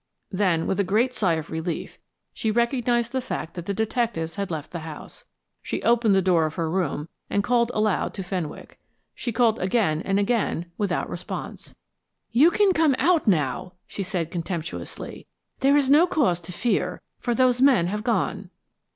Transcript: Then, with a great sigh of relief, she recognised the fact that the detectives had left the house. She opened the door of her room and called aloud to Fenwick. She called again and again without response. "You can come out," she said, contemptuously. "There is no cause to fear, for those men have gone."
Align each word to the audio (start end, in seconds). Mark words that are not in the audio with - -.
Then, 0.31 0.65
with 0.65 0.79
a 0.79 0.83
great 0.83 1.13
sigh 1.13 1.35
of 1.35 1.51
relief, 1.51 1.99
she 2.33 2.49
recognised 2.49 3.11
the 3.11 3.21
fact 3.21 3.53
that 3.53 3.67
the 3.67 3.71
detectives 3.75 4.33
had 4.33 4.49
left 4.49 4.71
the 4.71 4.79
house. 4.79 5.25
She 5.61 5.83
opened 5.83 6.15
the 6.15 6.23
door 6.23 6.47
of 6.47 6.55
her 6.55 6.71
room 6.71 7.07
and 7.29 7.43
called 7.43 7.69
aloud 7.75 8.15
to 8.15 8.23
Fenwick. 8.23 8.79
She 9.13 9.31
called 9.31 9.59
again 9.59 10.01
and 10.01 10.19
again 10.19 10.65
without 10.75 11.07
response. 11.07 11.75
"You 12.31 12.49
can 12.49 12.73
come 12.73 12.95
out," 12.97 13.75
she 13.85 14.01
said, 14.01 14.31
contemptuously. 14.31 15.27
"There 15.59 15.77
is 15.77 15.87
no 15.87 16.07
cause 16.07 16.39
to 16.39 16.51
fear, 16.51 17.03
for 17.19 17.35
those 17.35 17.61
men 17.61 17.85
have 17.85 18.03
gone." 18.03 18.49